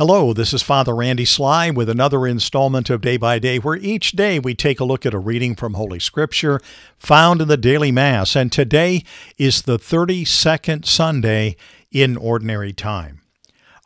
Hello, 0.00 0.32
this 0.32 0.54
is 0.54 0.62
Father 0.62 0.96
Randy 0.96 1.26
Sly 1.26 1.68
with 1.68 1.90
another 1.90 2.26
installment 2.26 2.88
of 2.88 3.02
Day 3.02 3.18
by 3.18 3.38
Day, 3.38 3.58
where 3.58 3.76
each 3.76 4.12
day 4.12 4.38
we 4.38 4.54
take 4.54 4.80
a 4.80 4.84
look 4.84 5.04
at 5.04 5.12
a 5.12 5.18
reading 5.18 5.54
from 5.54 5.74
Holy 5.74 6.00
Scripture 6.00 6.58
found 6.96 7.42
in 7.42 7.48
the 7.48 7.58
daily 7.58 7.92
Mass. 7.92 8.34
And 8.34 8.50
today 8.50 9.04
is 9.36 9.60
the 9.60 9.78
32nd 9.78 10.86
Sunday 10.86 11.54
in 11.92 12.16
Ordinary 12.16 12.72
Time. 12.72 13.20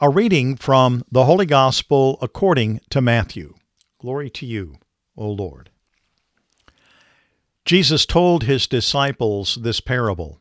A 0.00 0.08
reading 0.08 0.54
from 0.54 1.02
the 1.10 1.24
Holy 1.24 1.46
Gospel 1.46 2.16
according 2.22 2.80
to 2.90 3.00
Matthew. 3.00 3.52
Glory 3.98 4.30
to 4.30 4.46
you, 4.46 4.76
O 5.16 5.28
Lord. 5.28 5.70
Jesus 7.64 8.06
told 8.06 8.44
his 8.44 8.68
disciples 8.68 9.58
this 9.60 9.80
parable 9.80 10.38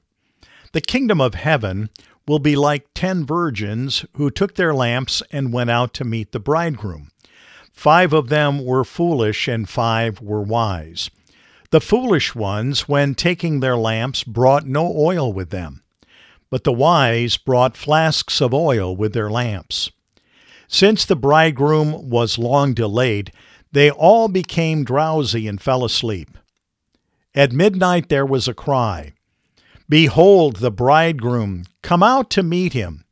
The 0.73 0.81
kingdom 0.81 1.21
of 1.21 1.35
heaven 1.35 1.91
will 2.27 2.39
be 2.39 2.55
like 2.55 2.87
ten 2.95 3.27
virgins 3.27 4.05
who 4.17 4.31
took 4.31 4.55
their 4.55 4.73
lamps 4.73 5.21
and 5.31 5.53
went 5.53 5.69
out 5.69 5.93
to 5.93 6.03
meet 6.03 6.31
the 6.31 6.39
bridegroom. 6.39 7.11
Five 7.71 8.11
of 8.11 8.29
them 8.29 8.65
were 8.65 8.83
foolish, 8.83 9.47
and 9.47 9.69
five 9.69 10.19
were 10.19 10.41
wise. 10.41 11.11
The 11.69 11.79
foolish 11.79 12.33
ones, 12.33 12.87
when 12.87 13.13
taking 13.13 13.59
their 13.59 13.77
lamps, 13.77 14.23
brought 14.23 14.65
no 14.65 14.91
oil 14.97 15.31
with 15.31 15.51
them, 15.51 15.83
but 16.49 16.63
the 16.63 16.73
wise 16.73 17.37
brought 17.37 17.77
flasks 17.77 18.41
of 18.41 18.51
oil 18.51 18.95
with 18.95 19.13
their 19.13 19.29
lamps. 19.29 19.91
Since 20.67 21.05
the 21.05 21.15
bridegroom 21.15 22.09
was 22.09 22.39
long 22.39 22.73
delayed, 22.73 23.31
they 23.71 23.91
all 23.91 24.27
became 24.27 24.83
drowsy 24.83 25.47
and 25.47 25.61
fell 25.61 25.85
asleep. 25.85 26.35
At 27.35 27.51
midnight 27.51 28.09
there 28.09 28.25
was 28.25 28.47
a 28.47 28.55
cry 28.55 29.13
Behold, 29.89 30.57
the 30.57 30.71
bridegroom, 30.71 31.65
come 31.81 32.01
out 32.01 32.29
to 32.31 32.43
meet 32.43 32.73
him. 32.73 33.03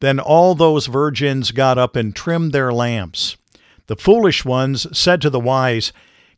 Then 0.00 0.18
all 0.18 0.54
those 0.54 0.86
virgins 0.86 1.50
got 1.50 1.78
up 1.78 1.96
and 1.96 2.14
trimmed 2.14 2.52
their 2.52 2.72
lamps. 2.72 3.36
The 3.86 3.96
foolish 3.96 4.44
ones 4.44 4.86
said 4.96 5.20
to 5.22 5.30
the 5.30 5.40
wise, 5.40 5.92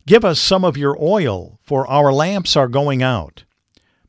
Give 0.05 0.23
us 0.23 0.39
some 0.39 0.63
of 0.63 0.77
your 0.77 0.95
oil, 1.01 1.57
for 1.63 1.87
our 1.87 2.13
lamps 2.13 2.55
are 2.55 2.67
going 2.67 3.01
out. 3.01 3.43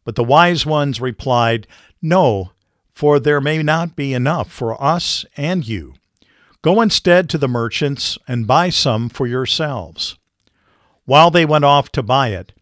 But 0.04 0.14
the 0.14 0.24
wise 0.24 0.66
ones 0.66 1.00
replied, 1.00 1.66
No, 2.02 2.52
for 2.92 3.18
there 3.18 3.40
may 3.40 3.62
not 3.62 3.96
be 3.96 4.12
enough 4.12 4.50
for 4.50 4.82
us 4.82 5.24
and 5.36 5.66
you. 5.66 5.94
Go 6.60 6.82
instead 6.82 7.30
to 7.30 7.38
the 7.38 7.48
merchants 7.48 8.18
and 8.28 8.46
buy 8.46 8.68
some 8.68 9.08
for 9.08 9.26
yourselves. 9.26 10.16
While 11.06 11.30
they 11.30 11.46
went 11.46 11.64
off 11.64 11.90
to 11.92 12.02
buy 12.02 12.28
it, 12.28 12.52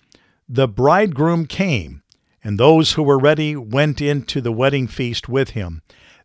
the 0.49 0.69
bridegroom 0.69 1.47
came 1.47 2.03
and 2.45 2.59
those 2.59 2.93
who 2.93 3.03
were 3.03 3.19
ready 3.19 3.57
went 3.57 4.03
into 4.03 4.43
the 4.43 4.53
wedding 4.53 4.87
feast 4.87 5.29
with 5.29 5.51
him. 5.51 5.81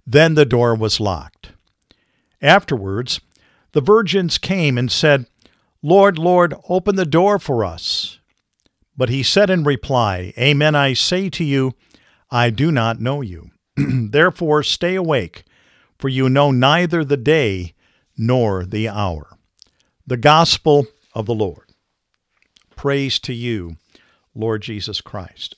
Then 0.05 0.35
the 0.35 0.45
door 0.45 0.75
was 0.75 0.99
locked. 0.99 1.53
Afterwards, 2.41 3.21
the 3.71 3.81
virgins 3.81 4.37
came 4.37 4.77
and 4.77 4.91
said, 4.91 5.25
Lord, 5.81 6.19
Lord, 6.19 6.53
open 6.67 6.97
the 6.97 7.05
door 7.05 7.39
for 7.39 7.63
us. 7.63 8.19
But 8.97 9.09
he 9.09 9.23
said 9.23 9.49
in 9.49 9.63
reply, 9.63 10.33
Amen, 10.37 10.75
I 10.75 10.93
say 10.93 11.29
to 11.29 11.43
you, 11.43 11.73
I 12.29 12.49
do 12.49 12.69
not 12.69 12.99
know 12.99 13.21
you. 13.21 13.51
Therefore 13.77 14.61
stay 14.61 14.95
awake, 14.95 15.45
for 15.97 16.09
you 16.09 16.29
know 16.29 16.51
neither 16.51 17.05
the 17.05 17.17
day 17.17 17.73
nor 18.17 18.65
the 18.65 18.89
hour. 18.89 19.37
The 20.05 20.17
Gospel 20.17 20.87
of 21.13 21.25
the 21.27 21.33
Lord. 21.33 21.69
Praise 22.75 23.19
to 23.19 23.33
you, 23.33 23.77
Lord 24.35 24.63
Jesus 24.63 24.99
Christ. 24.99 25.55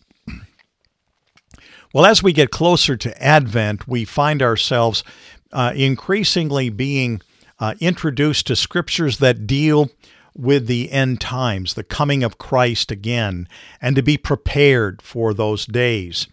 Well, 1.94 2.06
as 2.06 2.24
we 2.24 2.32
get 2.32 2.52
closer 2.52 2.96
to 2.96 3.22
Advent, 3.24 3.88
we 3.88 4.06
find 4.06 4.42
ourselves 4.42 5.04
uh, 5.52 5.74
increasingly 5.76 6.70
being 6.70 7.22
uh, 7.60 7.76
introduced 7.80 8.48
to 8.48 8.56
scriptures 8.56 9.18
that 9.18 9.46
deal 9.46 9.90
with 10.34 10.68
the 10.68 10.92
end 10.92 11.20
times, 11.20 11.74
the 11.74 11.84
coming 11.84 12.24
of 12.24 12.38
Christ 12.38 12.92
again, 12.92 13.48
and 13.82 13.96
to 13.98 14.02
be 14.02 14.18
prepared 14.18 15.02
for 15.02 15.34
those 15.34 15.66
days. 15.66 16.28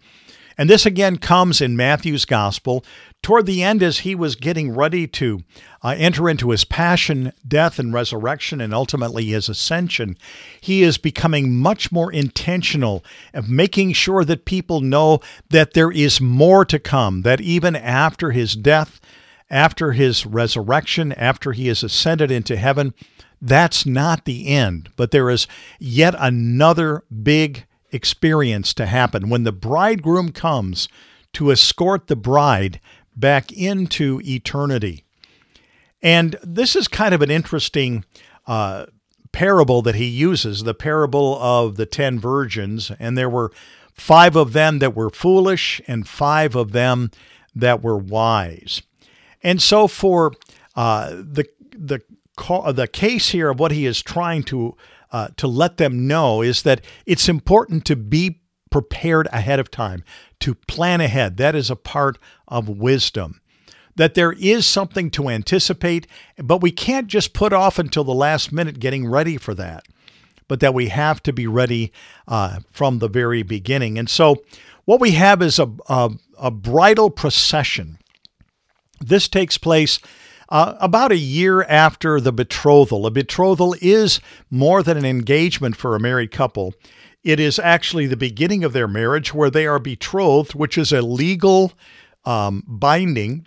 And 0.57 0.69
this 0.69 0.85
again 0.85 1.17
comes 1.17 1.61
in 1.61 1.75
Matthew's 1.75 2.25
Gospel 2.25 2.83
toward 3.21 3.45
the 3.45 3.61
end 3.61 3.83
as 3.83 3.99
he 3.99 4.15
was 4.15 4.35
getting 4.35 4.75
ready 4.75 5.05
to 5.05 5.41
uh, 5.83 5.95
enter 5.97 6.29
into 6.29 6.51
his 6.51 6.63
passion, 6.63 7.31
death, 7.47 7.79
and 7.79 7.93
resurrection, 7.93 8.61
and 8.61 8.73
ultimately 8.73 9.25
his 9.25 9.49
ascension. 9.49 10.17
He 10.61 10.83
is 10.83 10.97
becoming 10.97 11.53
much 11.55 11.91
more 11.91 12.11
intentional 12.11 13.03
of 13.33 13.49
making 13.49 13.93
sure 13.93 14.23
that 14.25 14.45
people 14.45 14.81
know 14.81 15.19
that 15.49 15.73
there 15.73 15.91
is 15.91 16.21
more 16.21 16.65
to 16.65 16.79
come, 16.79 17.21
that 17.23 17.41
even 17.41 17.75
after 17.75 18.31
his 18.31 18.55
death, 18.55 18.99
after 19.49 19.93
his 19.93 20.25
resurrection, 20.25 21.11
after 21.13 21.51
he 21.51 21.67
has 21.67 21.83
ascended 21.83 22.31
into 22.31 22.55
heaven, 22.55 22.93
that's 23.41 23.85
not 23.85 24.25
the 24.25 24.47
end, 24.47 24.89
but 24.95 25.11
there 25.11 25.29
is 25.29 25.47
yet 25.79 26.13
another 26.17 27.03
big 27.23 27.65
experience 27.91 28.73
to 28.75 28.85
happen. 28.85 29.29
When 29.29 29.43
the 29.43 29.51
bridegroom 29.51 30.31
comes 30.31 30.89
to 31.33 31.51
escort 31.51 32.07
the 32.07 32.15
bride 32.15 32.79
back 33.19 33.51
into 33.51 34.21
eternity. 34.23 35.03
And 36.01 36.37
this 36.43 36.75
is 36.75 36.87
kind 36.87 37.13
of 37.13 37.21
an 37.21 37.31
interesting 37.31 38.05
uh, 38.47 38.85
parable 39.31 39.81
that 39.81 39.95
he 39.95 40.05
uses 40.05 40.63
the 40.63 40.73
parable 40.73 41.37
of 41.41 41.75
the 41.75 41.85
ten 41.85 42.19
virgins. 42.19 42.91
And 42.99 43.17
there 43.17 43.29
were 43.29 43.51
five 43.93 44.35
of 44.35 44.53
them 44.53 44.79
that 44.79 44.95
were 44.95 45.09
foolish 45.09 45.81
and 45.87 46.07
five 46.07 46.55
of 46.55 46.71
them 46.71 47.11
that 47.53 47.83
were 47.83 47.97
wise. 47.97 48.81
And 49.43 49.61
so, 49.61 49.87
for 49.87 50.33
uh, 50.75 51.09
the, 51.09 51.45
the, 51.71 52.01
the 52.73 52.89
case 52.91 53.29
here 53.29 53.49
of 53.49 53.59
what 53.59 53.71
he 53.71 53.85
is 53.85 54.01
trying 54.01 54.43
to 54.43 54.75
uh, 55.11 55.29
to 55.37 55.47
let 55.47 55.77
them 55.77 56.07
know 56.07 56.41
is 56.41 56.61
that 56.63 56.81
it's 57.05 57.27
important 57.27 57.83
to 57.85 57.95
be 57.95 58.41
prepared 58.69 59.27
ahead 59.31 59.59
of 59.59 59.71
time, 59.71 60.03
to 60.39 60.55
plan 60.55 61.01
ahead. 61.01 61.37
That 61.37 61.55
is 61.55 61.69
a 61.69 61.75
part 61.75 62.17
of 62.47 62.69
wisdom. 62.69 63.41
That 63.95 64.13
there 64.13 64.31
is 64.33 64.65
something 64.65 65.11
to 65.11 65.29
anticipate, 65.29 66.07
but 66.37 66.61
we 66.61 66.71
can't 66.71 67.07
just 67.07 67.33
put 67.33 67.51
off 67.51 67.79
until 67.79 68.03
the 68.03 68.13
last 68.13 68.51
minute 68.51 68.79
getting 68.79 69.07
ready 69.07 69.37
for 69.37 69.53
that, 69.55 69.85
but 70.47 70.61
that 70.61 70.73
we 70.73 70.87
have 70.87 71.21
to 71.23 71.33
be 71.33 71.47
ready 71.47 71.91
uh, 72.27 72.59
from 72.71 72.99
the 72.99 73.09
very 73.09 73.43
beginning. 73.43 73.97
And 73.97 74.09
so, 74.09 74.43
what 74.85 75.01
we 75.01 75.11
have 75.11 75.41
is 75.41 75.59
a, 75.59 75.69
a, 75.87 76.11
a 76.39 76.49
bridal 76.49 77.09
procession. 77.09 77.99
This 78.99 79.27
takes 79.27 79.57
place 79.57 79.99
uh, 80.49 80.75
about 80.79 81.11
a 81.11 81.17
year 81.17 81.63
after 81.63 82.19
the 82.19 82.33
betrothal. 82.33 83.05
A 83.05 83.11
betrothal 83.11 83.75
is 83.81 84.19
more 84.49 84.81
than 84.81 84.97
an 84.97 85.05
engagement 85.05 85.75
for 85.75 85.95
a 85.95 85.99
married 85.99 86.31
couple. 86.31 86.73
It 87.23 87.39
is 87.39 87.59
actually 87.59 88.07
the 88.07 88.17
beginning 88.17 88.63
of 88.63 88.73
their 88.73 88.87
marriage 88.87 89.33
where 89.33 89.49
they 89.49 89.67
are 89.67 89.79
betrothed, 89.79 90.55
which 90.55 90.77
is 90.77 90.91
a 90.91 91.01
legal 91.01 91.73
um, 92.25 92.63
binding. 92.67 93.45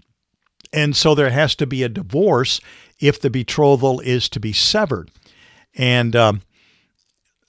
And 0.73 0.95
so 0.97 1.15
there 1.15 1.31
has 1.31 1.55
to 1.57 1.67
be 1.67 1.83
a 1.83 1.89
divorce 1.89 2.61
if 3.01 3.21
the 3.21 3.31
betrothal 3.31 4.01
is 4.01 4.29
to 4.31 4.41
be 4.41 4.53
severed. 4.53 5.11
And 5.75 6.15
um, 6.15 6.43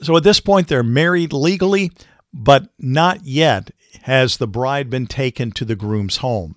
so 0.01 0.15
at 0.17 0.23
this 0.23 0.39
point, 0.39 0.67
they're 0.67 0.83
married 0.83 1.33
legally, 1.33 1.91
but 2.33 2.69
not 2.79 3.25
yet 3.25 3.71
has 4.03 4.37
the 4.37 4.47
bride 4.47 4.89
been 4.89 5.07
taken 5.07 5.51
to 5.51 5.65
the 5.65 5.75
groom's 5.75 6.17
home. 6.17 6.55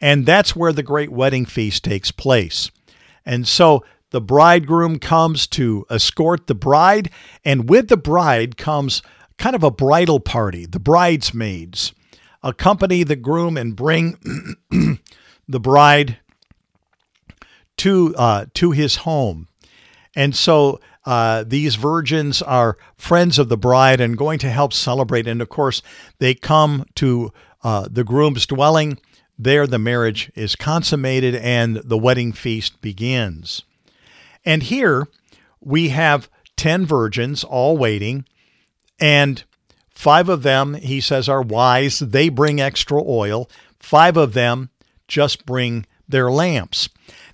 And 0.00 0.26
that's 0.26 0.54
where 0.54 0.72
the 0.72 0.82
great 0.82 1.10
wedding 1.10 1.44
feast 1.44 1.84
takes 1.84 2.12
place. 2.12 2.70
And 3.24 3.48
so 3.48 3.84
the 4.10 4.20
bridegroom 4.20 4.98
comes 4.98 5.46
to 5.48 5.84
escort 5.90 6.46
the 6.46 6.54
bride, 6.54 7.10
and 7.44 7.68
with 7.68 7.88
the 7.88 7.96
bride 7.96 8.56
comes 8.56 9.02
kind 9.36 9.54
of 9.54 9.62
a 9.62 9.70
bridal 9.70 10.20
party. 10.20 10.66
The 10.66 10.80
bridesmaids 10.80 11.92
accompany 12.42 13.02
the 13.02 13.16
groom 13.16 13.56
and 13.56 13.76
bring 13.76 14.18
the 15.48 15.60
bride 15.60 16.18
to 17.78 18.14
uh, 18.16 18.46
to 18.54 18.70
his 18.72 18.96
home. 18.96 19.48
And 20.16 20.34
so 20.34 20.80
uh, 21.04 21.44
these 21.46 21.76
virgins 21.76 22.42
are 22.42 22.76
friends 22.96 23.38
of 23.38 23.48
the 23.48 23.56
bride 23.56 24.00
and 24.00 24.18
going 24.18 24.38
to 24.40 24.50
help 24.50 24.72
celebrate. 24.72 25.26
And 25.28 25.40
of 25.40 25.48
course, 25.48 25.80
they 26.18 26.34
come 26.34 26.86
to 26.96 27.32
uh, 27.62 27.88
the 27.90 28.04
groom's 28.04 28.46
dwelling 28.46 28.98
there, 29.38 29.66
the 29.68 29.78
marriage 29.78 30.32
is 30.34 30.56
consummated 30.56 31.36
and 31.36 31.76
the 31.76 31.96
wedding 31.96 32.32
feast 32.32 32.80
begins. 32.80 33.62
And 34.48 34.62
here 34.62 35.06
we 35.60 35.90
have 35.90 36.30
10 36.56 36.86
virgins 36.86 37.44
all 37.44 37.76
waiting, 37.76 38.24
and 38.98 39.44
five 39.90 40.30
of 40.30 40.42
them, 40.42 40.72
he 40.72 41.02
says, 41.02 41.28
are 41.28 41.42
wise. 41.42 41.98
They 41.98 42.30
bring 42.30 42.58
extra 42.58 42.98
oil. 43.06 43.50
Five 43.78 44.16
of 44.16 44.32
them 44.32 44.70
just 45.06 45.44
bring 45.44 45.84
their 46.08 46.30
lamps. 46.30 46.88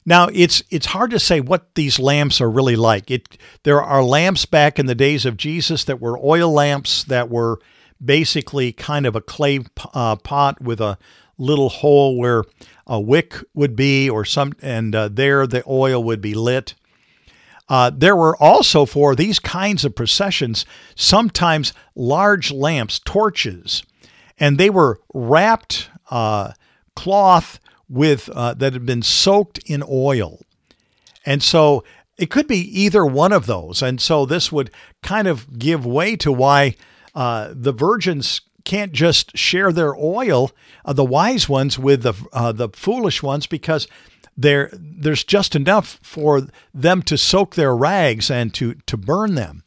Now 0.04 0.28
it's 0.32 0.64
it's 0.70 0.86
hard 0.86 1.12
to 1.12 1.20
say 1.20 1.40
what 1.40 1.76
these 1.76 2.00
lamps 2.00 2.40
are 2.40 2.50
really 2.50 2.74
like. 2.74 3.12
It 3.12 3.38
there 3.62 3.80
are 3.80 4.02
lamps 4.02 4.44
back 4.44 4.80
in 4.80 4.86
the 4.86 4.94
days 4.96 5.24
of 5.24 5.36
Jesus 5.36 5.84
that 5.84 6.00
were 6.00 6.18
oil 6.18 6.52
lamps 6.52 7.04
that 7.04 7.30
were 7.30 7.60
basically 8.04 8.72
kind 8.72 9.06
of 9.06 9.14
a 9.14 9.20
clay 9.20 9.60
uh, 9.94 10.16
pot 10.16 10.60
with 10.60 10.80
a 10.80 10.98
little 11.38 11.68
hole 11.68 12.18
where 12.18 12.42
a 12.88 13.00
wick 13.00 13.36
would 13.54 13.76
be, 13.76 14.10
or 14.10 14.24
some, 14.24 14.52
and 14.60 14.94
uh, 14.96 15.08
there 15.08 15.46
the 15.46 15.62
oil 15.68 16.02
would 16.02 16.20
be 16.20 16.34
lit. 16.34 16.74
Uh, 17.68 17.90
there 17.90 18.16
were 18.16 18.36
also 18.36 18.84
for 18.84 19.14
these 19.14 19.38
kinds 19.38 19.84
of 19.84 19.94
processions 19.94 20.66
sometimes 20.94 21.72
large 21.94 22.52
lamps, 22.52 22.98
torches, 22.98 23.82
and 24.38 24.58
they 24.58 24.68
were 24.68 25.00
wrapped 25.14 25.88
uh, 26.10 26.52
cloth 26.94 27.58
with 27.88 28.28
uh, 28.30 28.54
that 28.54 28.72
had 28.72 28.84
been 28.84 29.02
soaked 29.02 29.58
in 29.66 29.82
oil, 29.88 30.40
and 31.24 31.42
so 31.42 31.84
it 32.18 32.30
could 32.30 32.46
be 32.46 32.58
either 32.82 33.04
one 33.04 33.32
of 33.32 33.46
those. 33.46 33.82
And 33.82 34.00
so 34.00 34.26
this 34.26 34.52
would 34.52 34.70
kind 35.02 35.26
of 35.26 35.58
give 35.58 35.86
way 35.86 36.16
to 36.16 36.30
why 36.30 36.76
uh, 37.14 37.52
the 37.52 37.72
virgins 37.72 38.40
can't 38.64 38.92
just 38.92 39.36
share 39.36 39.72
their 39.72 39.94
oil, 39.96 40.50
uh, 40.84 40.92
the 40.92 41.04
wise 41.04 41.48
ones 41.48 41.78
with 41.78 42.02
the 42.02 42.14
uh, 42.32 42.52
the 42.52 42.68
foolish 42.70 43.22
ones, 43.22 43.46
because 43.46 43.88
there 44.36 44.70
there's 44.72 45.24
just 45.24 45.54
enough 45.54 45.98
for 46.02 46.48
them 46.72 47.02
to 47.02 47.16
soak 47.16 47.54
their 47.54 47.76
rags 47.76 48.30
and 48.30 48.52
to 48.54 48.74
to 48.86 48.96
burn 48.96 49.34
them. 49.34 49.64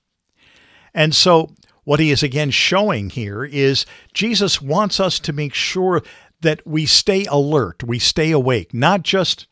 And 0.94 1.14
so 1.14 1.54
what 1.84 2.00
he 2.00 2.12
is 2.12 2.24
again 2.24 2.52
showing 2.52 3.10
here 3.10 3.46
is 3.46 3.86
Jesus 4.14 4.62
wants 4.62 5.00
us 5.00 5.20
to 5.20 5.32
make 5.32 5.54
sure 5.54 6.02
that 6.42 6.66
we 6.68 6.86
stay 6.86 7.26
alert, 7.26 7.84
we 7.84 8.00
stay 8.00 8.32
awake, 8.32 8.74
not 8.74 9.04
just 9.04 9.48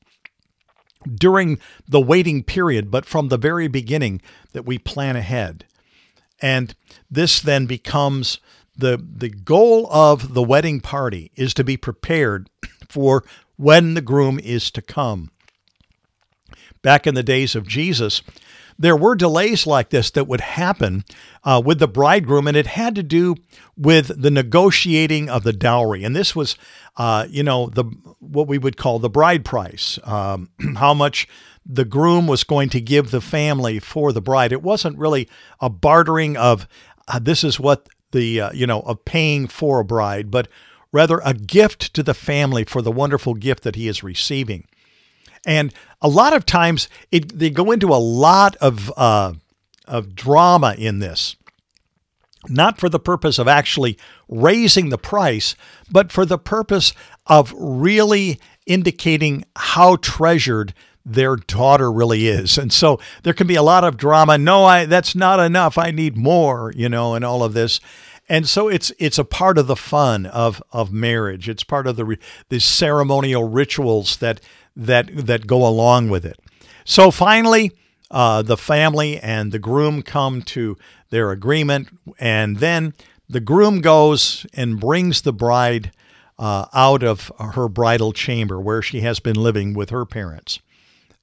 during 1.13 1.59
the 1.87 2.01
waiting 2.01 2.43
period, 2.43 2.91
but 2.91 3.05
from 3.05 3.29
the 3.29 3.37
very 3.37 3.67
beginning 3.67 4.21
that 4.53 4.65
we 4.65 4.77
plan 4.77 5.15
ahead. 5.15 5.65
And 6.41 6.75
this 7.09 7.39
then 7.39 7.65
becomes 7.65 8.39
the 8.77 9.01
the 9.01 9.29
goal 9.29 9.87
of 9.89 10.33
the 10.33 10.43
wedding 10.43 10.81
party 10.81 11.31
is 11.35 11.53
to 11.53 11.63
be 11.63 11.77
prepared 11.77 12.49
for 12.89 13.23
when 13.57 13.93
the 13.93 14.01
groom 14.01 14.39
is 14.39 14.71
to 14.71 14.81
come. 14.81 15.31
Back 16.81 17.07
in 17.07 17.15
the 17.15 17.23
days 17.23 17.55
of 17.55 17.67
Jesus, 17.67 18.21
there 18.77 18.95
were 18.95 19.15
delays 19.15 19.65
like 19.65 19.89
this 19.89 20.11
that 20.11 20.27
would 20.27 20.41
happen 20.41 21.03
uh, 21.43 21.61
with 21.63 21.79
the 21.79 21.87
bridegroom, 21.87 22.47
and 22.47 22.57
it 22.57 22.67
had 22.67 22.95
to 22.95 23.03
do 23.03 23.35
with 23.77 24.21
the 24.21 24.31
negotiating 24.31 25.29
of 25.29 25.43
the 25.43 25.53
dowry. 25.53 26.03
And 26.03 26.15
this 26.15 26.35
was, 26.35 26.57
uh, 26.97 27.25
you 27.29 27.43
know, 27.43 27.67
the 27.69 27.85
what 28.19 28.47
we 28.47 28.57
would 28.57 28.77
call 28.77 28.99
the 28.99 29.09
bride 29.09 29.45
price, 29.45 29.97
um, 30.03 30.49
how 30.75 30.93
much 30.93 31.27
the 31.65 31.85
groom 31.85 32.27
was 32.27 32.43
going 32.43 32.69
to 32.69 32.81
give 32.81 33.11
the 33.11 33.21
family 33.21 33.79
for 33.79 34.11
the 34.11 34.21
bride. 34.21 34.51
It 34.51 34.61
wasn't 34.61 34.97
really 34.97 35.27
a 35.59 35.69
bartering 35.69 36.37
of 36.37 36.67
uh, 37.07 37.19
this 37.19 37.43
is 37.43 37.59
what 37.59 37.87
the 38.11 38.41
uh, 38.41 38.51
you 38.53 38.67
know 38.67 38.81
of 38.81 39.05
paying 39.05 39.47
for 39.47 39.79
a 39.79 39.85
bride, 39.85 40.29
but 40.29 40.47
rather 40.95 41.19
a 41.25 41.33
gift 41.33 41.93
to 41.93 42.01
the 42.01 42.13
family 42.13 42.63
for 42.63 42.81
the 42.81 42.91
wonderful 42.91 43.33
gift 43.33 43.63
that 43.63 43.75
he 43.75 43.89
is 43.89 44.01
receiving. 44.01 44.65
And 45.45 45.73
a 46.01 46.07
lot 46.07 46.33
of 46.33 46.45
times 46.45 46.87
it, 47.11 47.37
they 47.37 47.49
go 47.49 47.71
into 47.71 47.89
a 47.89 47.99
lot 47.99 48.55
of 48.55 48.91
uh, 48.97 49.33
of 49.87 50.15
drama 50.15 50.73
in 50.77 50.99
this, 50.99 51.35
not 52.47 52.79
for 52.79 52.87
the 52.89 52.99
purpose 52.99 53.37
of 53.37 53.47
actually 53.47 53.97
raising 54.29 54.89
the 54.89 54.97
price, 54.97 55.55
but 55.91 56.11
for 56.11 56.25
the 56.25 56.39
purpose 56.39 56.93
of 57.27 57.53
really 57.55 58.39
indicating 58.65 59.43
how 59.55 59.97
treasured 59.97 60.73
their 61.05 61.35
daughter 61.35 61.91
really 61.91 62.27
is. 62.27 62.57
And 62.57 62.73
so 62.73 62.99
there 63.21 63.33
can 63.33 63.47
be 63.47 63.55
a 63.55 63.61
lot 63.61 63.83
of 63.83 63.97
drama. 63.97 64.37
No, 64.37 64.65
I 64.65 64.85
that's 64.85 65.13
not 65.13 65.39
enough. 65.39 65.77
I 65.77 65.91
need 65.91 66.17
more, 66.17 66.71
you 66.75 66.89
know, 66.89 67.13
and 67.15 67.25
all 67.25 67.43
of 67.43 67.53
this. 67.53 67.79
And 68.27 68.49
so 68.49 68.67
it's 68.67 68.91
it's 68.97 69.19
a 69.19 69.23
part 69.23 69.57
of 69.57 69.67
the 69.67 69.75
fun 69.75 70.25
of 70.25 70.61
of 70.71 70.91
marriage. 70.91 71.47
It's 71.47 71.63
part 71.63 71.87
of 71.87 71.95
the 71.95 72.17
the 72.49 72.59
ceremonial 72.59 73.47
rituals 73.47 74.17
that 74.17 74.41
that 74.75 75.09
that 75.27 75.47
go 75.47 75.65
along 75.65 76.09
with 76.09 76.25
it. 76.25 76.39
So 76.85 77.11
finally, 77.11 77.71
uh, 78.09 78.41
the 78.41 78.57
family 78.57 79.19
and 79.19 79.51
the 79.51 79.59
groom 79.59 80.01
come 80.01 80.41
to 80.43 80.77
their 81.09 81.31
agreement, 81.31 81.89
and 82.19 82.57
then 82.57 82.93
the 83.29 83.39
groom 83.39 83.81
goes 83.81 84.45
and 84.53 84.79
brings 84.79 85.21
the 85.21 85.33
bride 85.33 85.91
uh, 86.37 86.65
out 86.73 87.03
of 87.03 87.31
her 87.53 87.67
bridal 87.67 88.11
chamber 88.11 88.59
where 88.59 88.81
she 88.81 89.01
has 89.01 89.19
been 89.19 89.35
living 89.35 89.73
with 89.73 89.89
her 89.89 90.05
parents. 90.05 90.59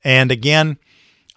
And 0.02 0.32
again, 0.32 0.78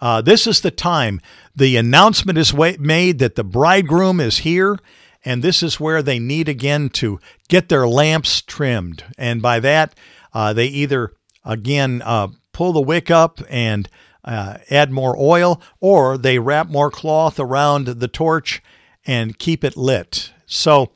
uh, 0.00 0.20
this 0.20 0.46
is 0.46 0.60
the 0.60 0.70
time 0.70 1.20
the 1.54 1.76
announcement 1.76 2.38
is 2.38 2.52
made 2.54 3.18
that 3.18 3.34
the 3.34 3.44
bridegroom 3.44 4.20
is 4.20 4.38
here, 4.38 4.78
and 5.26 5.42
this 5.42 5.60
is 5.60 5.80
where 5.80 6.02
they 6.02 6.20
need 6.20 6.48
again 6.48 6.88
to 6.88 7.18
get 7.48 7.68
their 7.68 7.88
lamps 7.88 8.40
trimmed. 8.40 9.02
And 9.18 9.42
by 9.42 9.58
that, 9.58 9.98
uh, 10.32 10.52
they 10.52 10.66
either 10.66 11.14
again 11.44 12.00
uh, 12.04 12.28
pull 12.52 12.72
the 12.72 12.80
wick 12.80 13.10
up 13.10 13.40
and 13.50 13.88
uh, 14.24 14.58
add 14.70 14.92
more 14.92 15.16
oil, 15.18 15.60
or 15.80 16.16
they 16.16 16.38
wrap 16.38 16.68
more 16.68 16.92
cloth 16.92 17.40
around 17.40 17.86
the 17.86 18.08
torch 18.08 18.62
and 19.04 19.38
keep 19.38 19.64
it 19.64 19.76
lit. 19.76 20.32
So, 20.46 20.92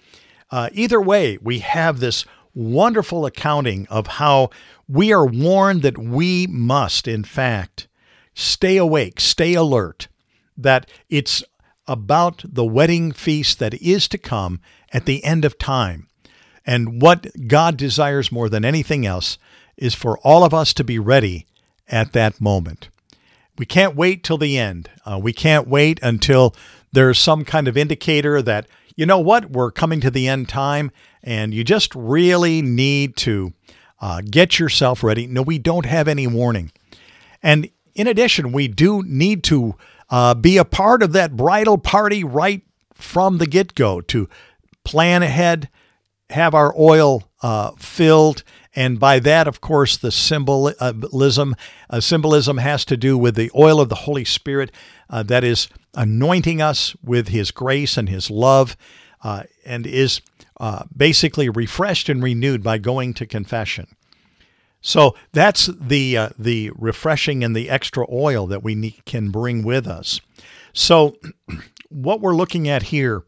uh, 0.51 0.69
either 0.73 1.01
way, 1.01 1.37
we 1.43 1.59
have 1.59 1.99
this 1.99 2.25
wonderful 2.55 3.27
accounting 3.27 3.87
of 3.89 4.07
how 4.07 4.51
we 4.89 5.13
are 5.13 5.27
warned 5.27 5.83
that 5.83 5.99
we 5.99 6.47
must, 6.49 7.09
in 7.09 7.25
fact, 7.25 7.89
stay 8.35 8.77
awake, 8.77 9.21
stay 9.21 9.55
alert, 9.55 10.09
that 10.57 10.89
it's 11.09 11.43
about 11.91 12.45
the 12.45 12.65
wedding 12.65 13.11
feast 13.11 13.59
that 13.59 13.75
is 13.83 14.07
to 14.07 14.17
come 14.17 14.61
at 14.93 15.07
the 15.07 15.25
end 15.25 15.45
of 15.45 15.59
time. 15.59 16.07
And 16.65 17.03
what 17.03 17.27
God 17.49 17.77
desires 17.77 18.31
more 18.31 18.49
than 18.49 18.65
anything 18.65 19.05
else 19.05 19.39
is 19.77 19.93
for 19.93 20.17
all 20.19 20.45
of 20.45 20.55
us 20.55 20.73
to 20.75 20.85
be 20.85 21.01
ready 21.01 21.47
at 21.89 22.13
that 22.13 22.41
moment. 22.41 22.91
We 23.59 23.67
can't 23.67 23.97
wait 23.97 24.23
till 24.23 24.39
the 24.39 24.57
end. 24.57 24.89
Uh, 25.05 25.19
we 25.21 25.33
can't 25.33 25.67
wait 25.67 25.99
until 26.01 26.55
there's 26.93 27.19
some 27.19 27.45
kind 27.45 27.67
of 27.67 27.77
indicator 27.77 28.41
that, 28.41 28.69
you 28.95 29.05
know 29.05 29.19
what, 29.19 29.51
we're 29.51 29.73
coming 29.73 30.01
to 30.03 30.13
the 30.13 30.29
end 30.29 30.49
time 30.49 30.93
and 31.25 31.53
you 31.53 31.65
just 31.65 31.93
really 31.97 32.63
need 32.63 33.17
to 33.17 33.53
uh, 34.01 34.23
get 34.23 34.61
yourself 34.61 35.03
ready. 35.03 35.27
No, 35.27 35.43
we 35.43 35.59
don't 35.59 35.87
have 35.87 36.07
any 36.07 36.29
warning. 36.29 36.71
And 37.43 37.69
in 37.97 38.07
addition, 38.07 38.53
we 38.53 38.69
do 38.69 39.03
need 39.03 39.43
to 39.45 39.75
uh, 40.11 40.35
be 40.35 40.57
a 40.57 40.65
part 40.65 41.03
of 41.03 41.13
that 41.13 41.37
bridal 41.37 41.79
party 41.79 42.25
right 42.25 42.63
from 42.95 43.39
the 43.39 43.47
get 43.47 43.75
go 43.75 44.01
to 44.03 44.29
plan 44.85 45.23
ahead, 45.23 45.69
have 46.31 46.55
our 46.55 46.75
oil 46.79 47.29
uh, 47.43 47.73
filled. 47.79 48.43
And 48.75 49.01
by 49.01 49.19
that, 49.21 49.49
of 49.49 49.61
course, 49.61 49.97
the 49.97 50.13
symbolism 50.13 51.57
uh, 51.91 52.01
symbolism 52.01 52.59
has 52.59 52.85
to 52.85 52.97
do 52.97 53.19
with 53.19 53.35
the 53.35 53.51
oil 53.55 53.81
of 53.81 53.89
the 53.89 53.95
Holy 53.97 54.25
Spirit 54.25 54.71
uh, 55.09 55.23
that 55.25 55.43
is 55.43 55.69
anointing 55.95 56.63
us 56.63 56.95
with 57.03 57.29
His 57.29 57.51
grace 57.51 57.97
and 57.97 58.09
His 58.09 58.31
love, 58.31 58.77
uh, 59.25 59.43
and 59.65 59.87
is 59.87 60.21
uh, 60.61 60.85
basically 60.97 61.49
refreshed 61.49 62.09
and 62.09 62.23
renewed 62.23 62.63
by 62.63 62.79
going 62.79 63.13
to 63.15 63.27
confession. 63.27 63.89
So 64.81 65.15
that's 65.33 65.67
the 65.67 66.17
uh, 66.17 66.29
the 66.39 66.71
refreshing 66.75 67.45
and 67.45 67.55
the 67.55 67.69
extra 67.69 68.07
oil 68.11 68.47
that 68.47 68.63
we 68.63 68.75
need, 68.75 69.05
can 69.05 69.31
bring 69.31 69.63
with 69.63 69.87
us. 69.87 70.21
So 70.73 71.17
what 71.89 72.21
we're 72.21 72.35
looking 72.35 72.69
at 72.69 72.85
here 72.85 73.23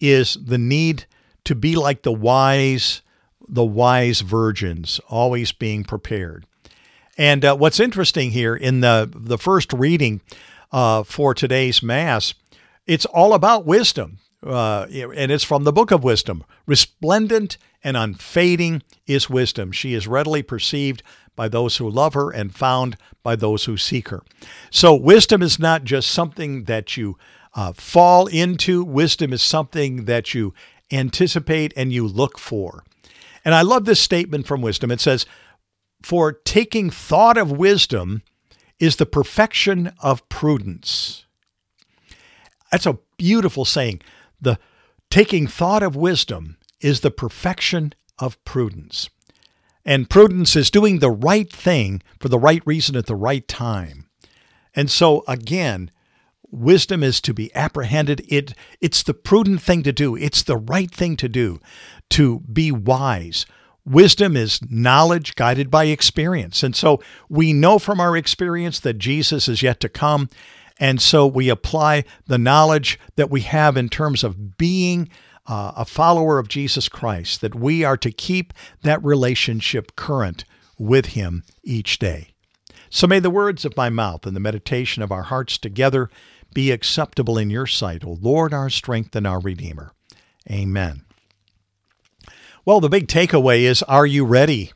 is 0.00 0.38
the 0.42 0.58
need 0.58 1.06
to 1.44 1.54
be 1.54 1.76
like 1.76 2.02
the 2.02 2.12
wise 2.12 3.02
the 3.48 3.64
wise 3.64 4.22
virgins, 4.22 5.00
always 5.08 5.52
being 5.52 5.84
prepared. 5.84 6.46
And 7.16 7.44
uh, 7.44 7.56
what's 7.56 7.80
interesting 7.80 8.30
here 8.30 8.56
in 8.56 8.80
the 8.80 9.10
the 9.12 9.38
first 9.38 9.72
reading 9.72 10.22
uh, 10.72 11.02
for 11.02 11.34
today's 11.34 11.82
mass, 11.82 12.34
it's 12.86 13.06
all 13.06 13.34
about 13.34 13.66
wisdom 13.66 14.18
uh, 14.42 14.86
and 14.90 15.32
it's 15.32 15.44
from 15.44 15.64
the 15.64 15.72
book 15.72 15.90
of 15.90 16.04
wisdom. 16.04 16.44
Resplendent 16.66 17.58
and 17.82 17.96
unfading 17.96 18.82
is 19.06 19.30
wisdom. 19.30 19.72
She 19.72 19.94
is 19.94 20.06
readily 20.06 20.42
perceived 20.42 21.02
by 21.34 21.48
those 21.48 21.76
who 21.76 21.88
love 21.88 22.14
her 22.14 22.30
and 22.30 22.54
found 22.54 22.96
by 23.22 23.36
those 23.36 23.64
who 23.64 23.76
seek 23.76 24.08
her. 24.08 24.22
So, 24.70 24.94
wisdom 24.94 25.42
is 25.42 25.58
not 25.58 25.84
just 25.84 26.10
something 26.10 26.64
that 26.64 26.96
you 26.96 27.18
uh, 27.54 27.72
fall 27.72 28.26
into, 28.26 28.84
wisdom 28.84 29.32
is 29.32 29.42
something 29.42 30.04
that 30.04 30.34
you 30.34 30.54
anticipate 30.90 31.72
and 31.76 31.92
you 31.92 32.06
look 32.06 32.38
for. 32.38 32.84
And 33.44 33.54
I 33.54 33.62
love 33.62 33.84
this 33.84 34.00
statement 34.00 34.46
from 34.46 34.62
wisdom. 34.62 34.90
It 34.90 35.00
says, 35.00 35.26
For 36.02 36.32
taking 36.32 36.90
thought 36.90 37.38
of 37.38 37.50
wisdom 37.52 38.22
is 38.78 38.96
the 38.96 39.06
perfection 39.06 39.92
of 40.00 40.28
prudence. 40.28 41.24
That's 42.70 42.86
a 42.86 42.98
beautiful 43.16 43.64
saying. 43.64 44.02
The 44.40 44.58
taking 45.10 45.46
thought 45.46 45.82
of 45.82 45.96
wisdom 45.96 46.56
is 46.80 47.00
the 47.00 47.10
perfection 47.10 47.92
of 48.18 48.42
prudence. 48.44 49.08
And 49.84 50.10
prudence 50.10 50.56
is 50.56 50.70
doing 50.70 50.98
the 50.98 51.10
right 51.10 51.50
thing 51.50 52.02
for 52.18 52.28
the 52.28 52.38
right 52.38 52.62
reason 52.66 52.96
at 52.96 53.06
the 53.06 53.14
right 53.14 53.46
time. 53.46 54.08
And 54.74 54.90
so 54.90 55.22
again, 55.28 55.90
wisdom 56.50 57.02
is 57.02 57.20
to 57.22 57.32
be 57.32 57.54
apprehended. 57.54 58.24
It 58.28 58.54
it's 58.80 59.02
the 59.02 59.14
prudent 59.14 59.62
thing 59.62 59.82
to 59.84 59.92
do. 59.92 60.16
It's 60.16 60.42
the 60.42 60.56
right 60.56 60.90
thing 60.90 61.16
to 61.18 61.28
do 61.28 61.60
to 62.10 62.40
be 62.40 62.72
wise. 62.72 63.46
Wisdom 63.84 64.36
is 64.36 64.60
knowledge 64.68 65.36
guided 65.36 65.70
by 65.70 65.84
experience. 65.84 66.64
And 66.64 66.74
so 66.74 67.00
we 67.28 67.52
know 67.52 67.78
from 67.78 68.00
our 68.00 68.16
experience 68.16 68.80
that 68.80 68.98
Jesus 68.98 69.48
is 69.48 69.62
yet 69.62 69.78
to 69.80 69.88
come. 69.88 70.28
And 70.78 71.00
so 71.00 71.26
we 71.26 71.48
apply 71.48 72.04
the 72.26 72.38
knowledge 72.38 72.98
that 73.16 73.30
we 73.30 73.42
have 73.42 73.76
in 73.76 73.88
terms 73.88 74.22
of 74.22 74.58
being 74.58 75.08
uh, 75.46 75.72
a 75.76 75.84
follower 75.84 76.38
of 76.38 76.48
Jesus 76.48 76.88
Christ, 76.88 77.40
that 77.40 77.54
we 77.54 77.84
are 77.84 77.96
to 77.96 78.10
keep 78.10 78.52
that 78.82 79.02
relationship 79.04 79.96
current 79.96 80.44
with 80.78 81.06
Him 81.06 81.44
each 81.62 81.98
day. 81.98 82.34
So 82.90 83.06
may 83.06 83.20
the 83.20 83.30
words 83.30 83.64
of 83.64 83.76
my 83.76 83.88
mouth 83.88 84.26
and 84.26 84.36
the 84.36 84.40
meditation 84.40 85.02
of 85.02 85.12
our 85.12 85.24
hearts 85.24 85.58
together 85.58 86.10
be 86.52 86.70
acceptable 86.70 87.38
in 87.38 87.50
your 87.50 87.66
sight, 87.66 88.04
O 88.04 88.18
Lord, 88.20 88.52
our 88.54 88.70
strength 88.70 89.14
and 89.16 89.26
our 89.26 89.40
Redeemer. 89.40 89.92
Amen. 90.50 91.02
Well, 92.64 92.80
the 92.80 92.88
big 92.88 93.08
takeaway 93.08 93.62
is 93.62 93.82
Are 93.84 94.06
you 94.06 94.24
ready? 94.24 94.72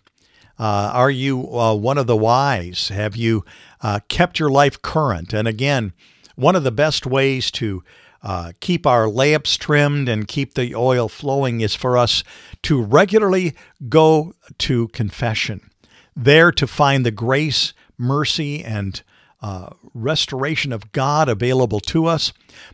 Uh, 0.59 0.91
are 0.93 1.11
you 1.11 1.59
uh, 1.59 1.75
one 1.75 1.97
of 1.97 2.07
the 2.07 2.17
wise? 2.17 2.89
Have 2.89 3.17
you 3.17 3.45
uh, 3.83 4.01
kept 4.09 4.39
your 4.39 4.51
life 4.51 4.81
current? 4.83 5.33
And 5.33 5.49
again, 5.49 5.93
one 6.37 6.57
of 6.57 6.65
the 6.65 6.73
best 6.73 7.07
ways 7.07 7.51
to 7.53 7.83
uh, 8.23 8.53
keep 8.61 8.87
our 8.87 9.09
lamps 9.09 9.57
trimmed 9.57 10.09
and 10.09 10.29
keep 10.29 10.55
the 10.55 10.75
oil 10.75 11.09
flowing 11.09 11.61
is 11.61 11.75
for 11.75 11.97
us 11.97 12.23
to 12.63 12.83
regularly 12.83 13.55
go 13.89 14.35
to 14.59 14.89
confession, 14.89 15.71
there 16.15 16.53
to 16.53 16.67
find 16.67 17.05
the 17.05 17.11
grace, 17.11 17.73
mercy, 17.97 18.63
and 18.63 19.03
uh, 19.43 19.71
restoration 19.95 20.73
of 20.73 20.93
God 20.93 21.29
available 21.29 21.81
to 21.81 22.07
us, 22.07 22.33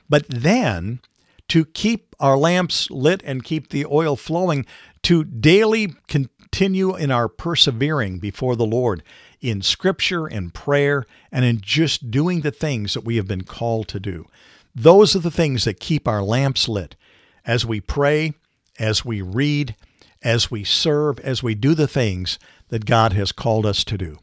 but 0.08 0.26
then 0.28 1.00
to 1.48 1.64
keep 1.64 2.16
our 2.18 2.36
lamps 2.36 2.90
lit 2.90 3.22
and 3.24 3.44
keep 3.44 3.68
the 3.68 3.86
oil 3.86 4.16
flowing, 4.16 4.66
to 5.02 5.22
daily 5.22 5.94
continue 6.08 6.96
in 6.96 7.12
our 7.12 7.28
persevering 7.28 8.18
before 8.18 8.56
the 8.56 8.66
Lord 8.66 9.04
in 9.48 9.62
scripture 9.62 10.26
and 10.26 10.52
prayer 10.52 11.06
and 11.30 11.44
in 11.44 11.60
just 11.60 12.10
doing 12.10 12.40
the 12.40 12.50
things 12.50 12.94
that 12.94 13.04
we 13.04 13.16
have 13.16 13.26
been 13.26 13.44
called 13.44 13.88
to 13.88 14.00
do. 14.00 14.26
Those 14.74 15.16
are 15.16 15.20
the 15.20 15.30
things 15.30 15.64
that 15.64 15.80
keep 15.80 16.06
our 16.06 16.22
lamps 16.22 16.68
lit 16.68 16.96
as 17.44 17.64
we 17.64 17.80
pray, 17.80 18.34
as 18.78 19.04
we 19.04 19.22
read, 19.22 19.74
as 20.22 20.50
we 20.50 20.64
serve, 20.64 21.18
as 21.20 21.42
we 21.42 21.54
do 21.54 21.74
the 21.74 21.88
things 21.88 22.38
that 22.68 22.84
God 22.84 23.12
has 23.12 23.32
called 23.32 23.64
us 23.64 23.84
to 23.84 23.96
do. 23.96 24.18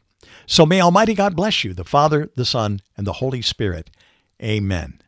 So 0.46 0.66
may 0.66 0.80
Almighty 0.80 1.14
God 1.14 1.34
bless 1.34 1.64
you, 1.64 1.72
the 1.72 1.84
Father, 1.84 2.30
the 2.36 2.44
Son, 2.44 2.80
and 2.96 3.06
the 3.06 3.14
Holy 3.14 3.42
Spirit. 3.42 3.90
Amen. 4.42 5.00